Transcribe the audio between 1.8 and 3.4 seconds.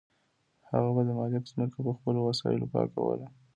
په خپلو وسایلو پاکوله.